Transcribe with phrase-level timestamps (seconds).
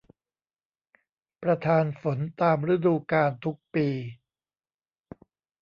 [1.41, 3.87] ประทานฝนตามฤดูกาลทุกปี